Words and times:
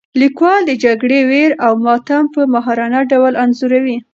لیکوال 0.21 0.61
د 0.65 0.71
جګړې 0.83 1.19
ویر 1.29 1.51
او 1.65 1.73
ماتم 1.85 2.23
په 2.33 2.41
ماهرانه 2.53 2.99
ډول 3.11 3.33
انځوروي. 3.43 3.97